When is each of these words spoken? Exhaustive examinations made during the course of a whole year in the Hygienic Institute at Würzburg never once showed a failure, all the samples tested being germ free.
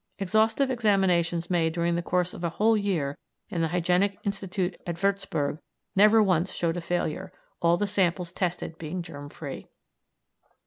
Exhaustive 0.17 0.71
examinations 0.71 1.51
made 1.51 1.73
during 1.73 1.93
the 1.93 2.01
course 2.01 2.33
of 2.33 2.43
a 2.43 2.49
whole 2.49 2.75
year 2.75 3.19
in 3.49 3.61
the 3.61 3.67
Hygienic 3.67 4.17
Institute 4.23 4.75
at 4.87 4.95
Würzburg 4.95 5.59
never 5.95 6.23
once 6.23 6.51
showed 6.51 6.75
a 6.77 6.81
failure, 6.81 7.31
all 7.61 7.77
the 7.77 7.85
samples 7.85 8.31
tested 8.31 8.79
being 8.79 9.03
germ 9.03 9.29
free. 9.29 9.67